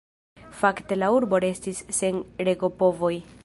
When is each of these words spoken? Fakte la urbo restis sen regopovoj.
Fakte 0.61 0.97
la 1.01 1.11
urbo 1.17 1.41
restis 1.45 1.85
sen 1.99 2.21
regopovoj. 2.51 3.17